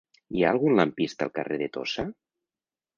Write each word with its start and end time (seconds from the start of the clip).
Hi 0.37 0.41
ha 0.45 0.53
algun 0.53 0.79
lampista 0.79 1.29
al 1.29 1.33
carrer 1.37 1.63
de 1.65 1.71
Tossa? 1.79 2.11